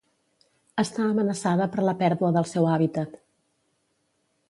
[0.83, 3.19] Està amenaçada per la pèrdua del seu hàbitat.